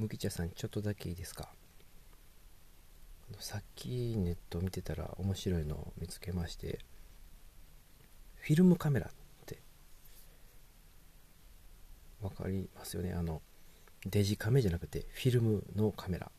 [0.00, 1.50] 麦茶さんちょっとだけいいですか？
[3.38, 6.78] さっきネット見てたら面白いのを見つけまして
[8.36, 9.10] フィルムカメラっ
[9.44, 9.58] て
[12.22, 13.12] 分かりますよね？
[13.12, 13.42] あの
[14.06, 16.32] デジカメじゃなくてフィルムのカメラ。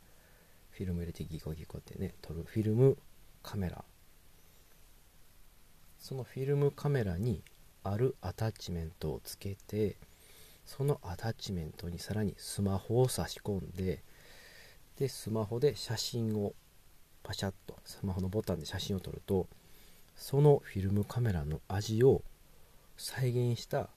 [0.71, 2.97] フィルム入れてギコギコってね撮るフィルム
[3.43, 3.85] カメラ。
[5.99, 7.43] そのフィルムカメラに
[7.83, 9.97] あるアタッチメントをつけて
[10.77, 14.01] そのアタッチメントにさらにスマホを差し込んで
[14.97, 16.53] でスマホで写真を
[17.23, 19.47] パシャッとスマホのボタンで写真を撮ると
[20.15, 22.21] そのフィルムカメラの味を
[22.95, 23.89] 再現した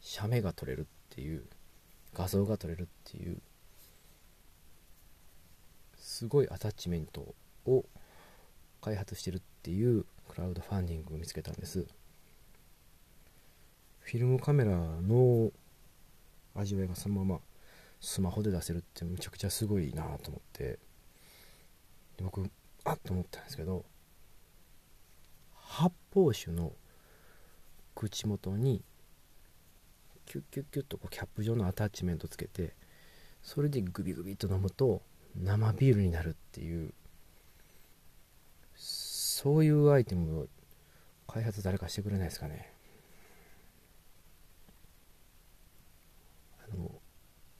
[0.00, 1.44] 写メが撮れるっていう
[2.14, 3.36] 画像が撮れるっていう
[5.98, 7.34] すごいアタッチメント
[7.66, 7.84] を
[8.80, 11.86] 開発してるっていうクラウドファンディングを見つけたんです。
[14.06, 15.50] フィルムカメラの
[16.54, 17.40] 味わいがそのまま
[18.00, 20.78] スマホで出せるってむちゃくちゃすごいなと思って。
[22.22, 22.48] 僕
[22.84, 23.84] あっと思ったんですけど
[25.54, 26.72] 発泡酒の
[27.94, 28.82] 口元に
[30.24, 32.74] キュッキュッキュッとこうキャップ状のアタッチメントつけて
[33.42, 35.02] それでグビグビと飲むと
[35.36, 36.92] 生ビールになるっていう
[38.74, 40.46] そういうアイテムを
[41.28, 42.72] 開発誰かしてくれないですかね
[46.70, 46.90] あの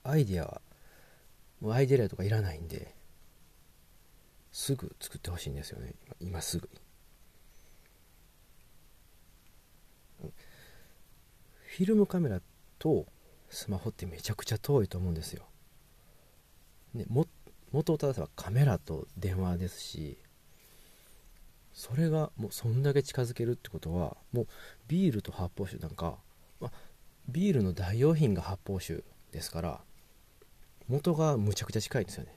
[0.08, 0.60] アイディアは
[1.60, 2.94] もうアイデアとかいらないんで
[4.52, 6.68] すぐ作ってほしいんですよね今すぐ
[11.76, 12.40] フィルムカメラ
[12.78, 13.06] と
[13.50, 15.44] スマホってめちゃくちゃ遠いと思うんですよ。
[16.94, 17.26] ね、も
[17.70, 20.16] 元を正せばカメラと電話ですし
[21.74, 24.46] それがもうそんだけ近づけるってことはもう
[24.88, 26.16] ビールと発泡酒なんか、
[26.60, 26.72] ま
[27.28, 29.80] ビールの代用品が発泡酒ですから
[30.88, 32.36] 元がむちゃくちゃ近いんですよね。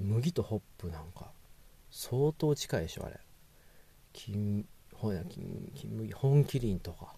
[0.00, 1.30] 麦とホップなんか
[1.90, 3.20] 相当近いでしょあれ。
[4.12, 7.14] 金本金金麦本麒麟とか。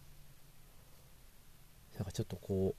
[1.97, 2.75] なんかちょっとこ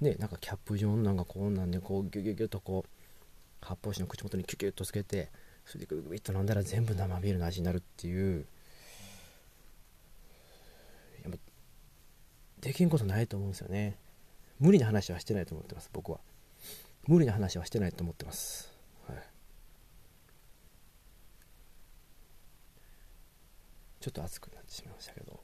[0.00, 5.30] うねなんかキャップ状なんかこんなんでこうギュギュギュッとこう発泡酒の口元にキュキュッとつけて
[5.64, 8.46] それでグビグビッと飲んだら全部生ビールの味になるっていう。
[11.24, 11.38] やっぱ
[12.60, 13.98] できんことないと思うんですよね。
[14.58, 16.20] 無理な話はしてないと思ってます僕は。
[17.06, 18.72] 無理な話はしてないと思ってます。
[19.06, 19.18] はい。
[24.00, 25.40] ちょっと熱くなってしまいましたけど。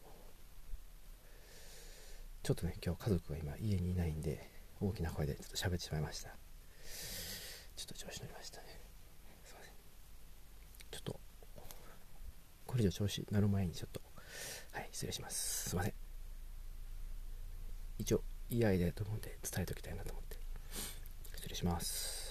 [2.42, 4.50] ちょっとね今日家族が今家にいないんで
[4.80, 6.30] 大きな声でちょっと喋ってしまいました。
[7.76, 8.66] ちょっと調子乗りましたね。
[9.44, 9.72] すいません。
[10.90, 11.20] ちょっと
[12.66, 14.00] これ以上調子乗る前にちょっと
[14.72, 15.70] はい失礼します。
[15.70, 16.01] すいません。
[18.52, 20.36] いいアイデアと思って伝えておきたいなと思って。
[21.36, 22.21] 失礼します。